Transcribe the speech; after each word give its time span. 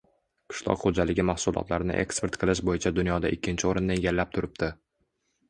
qishloq 0.51 0.79
xo‘jaligi 0.85 1.25
mahsulotlarini 1.29 1.99
eksport 2.05 2.39
qilish 2.45 2.63
bo‘yicha 2.71 2.93
dunyoda 3.01 3.33
ikkinchi 3.39 3.71
o‘rinni 3.75 3.97
egallab 4.01 4.35
turibdi. 4.41 4.73